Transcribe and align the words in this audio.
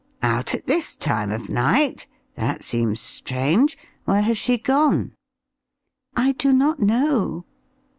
"Out 0.23 0.55
at 0.55 0.65
this 0.65 0.95
time 0.95 1.31
of 1.31 1.47
night! 1.47 2.07
that 2.33 2.63
seems 2.63 2.99
strange. 2.99 3.77
Where 4.05 4.23
has 4.23 4.39
she 4.39 4.57
gone?" 4.57 5.13
"I 6.15 6.31
do 6.31 6.51
not 6.51 6.79
know." 6.79 7.45